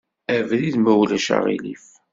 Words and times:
Abrid, 0.35 0.75
ma 0.79 0.93
ulac 1.01 1.27
aɣilif. 1.35 1.85